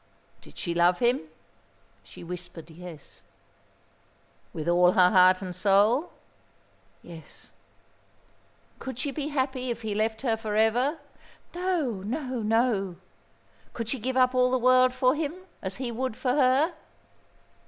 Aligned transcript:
Did 0.41 0.57
she 0.57 0.73
love 0.73 0.97
him? 0.97 1.27
She 2.03 2.23
whispered 2.23 2.71
yes. 2.71 3.21
With 4.51 4.67
all 4.67 4.93
her 4.93 5.11
heart 5.11 5.43
and 5.43 5.55
soul? 5.55 6.11
Yes. 7.03 7.51
Could 8.79 8.97
she 8.97 9.11
be 9.11 9.27
happy 9.27 9.69
if 9.69 9.83
he 9.83 9.93
left 9.93 10.23
her 10.23 10.35
for 10.35 10.55
ever? 10.55 10.97
No, 11.53 12.01
no, 12.03 12.41
no. 12.41 12.95
Could 13.73 13.89
she 13.89 13.99
give 13.99 14.17
up 14.17 14.33
all 14.33 14.49
the 14.49 14.57
world 14.57 14.91
for 14.91 15.13
him, 15.13 15.35
as 15.61 15.77
he 15.77 15.91
would 15.91 16.17
for 16.17 16.31
her? 16.31 16.73